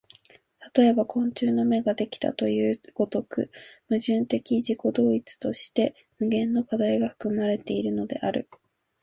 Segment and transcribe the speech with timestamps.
[0.73, 3.51] 例えば昆虫の眼ができたという如く、
[3.87, 8.49] 矛盾的自己同一として無限の課題が含まれているのである。